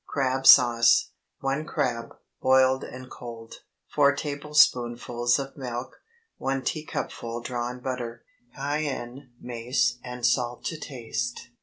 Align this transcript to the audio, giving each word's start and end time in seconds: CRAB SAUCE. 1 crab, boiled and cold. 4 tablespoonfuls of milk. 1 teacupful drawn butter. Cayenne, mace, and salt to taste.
CRAB 0.07 0.47
SAUCE. 0.47 1.11
1 1.41 1.65
crab, 1.67 2.15
boiled 2.41 2.83
and 2.83 3.07
cold. 3.07 3.61
4 3.93 4.15
tablespoonfuls 4.15 5.37
of 5.37 5.55
milk. 5.55 5.97
1 6.39 6.63
teacupful 6.63 7.39
drawn 7.41 7.79
butter. 7.79 8.23
Cayenne, 8.55 9.31
mace, 9.39 9.99
and 10.03 10.25
salt 10.25 10.65
to 10.65 10.79
taste. 10.79 11.51